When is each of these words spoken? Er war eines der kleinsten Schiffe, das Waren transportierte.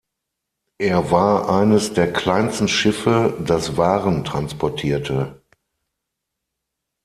Er 0.79 1.11
war 1.11 1.47
eines 1.47 1.93
der 1.93 2.11
kleinsten 2.11 2.67
Schiffe, 2.67 3.37
das 3.39 3.77
Waren 3.77 4.23
transportierte. 4.25 5.39